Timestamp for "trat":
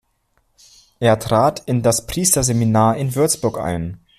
1.19-1.59